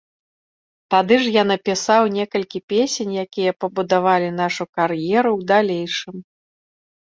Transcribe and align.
Тады 0.95 1.15
ж 1.25 1.33
я 1.35 1.43
напісаў 1.51 2.03
некалькі 2.17 2.63
песень, 2.75 3.11
якія 3.27 3.51
пабудавалі 3.61 4.29
нашу 4.41 4.63
кар'еру 4.81 5.29
ў 5.39 5.53
далейшым. 5.57 6.15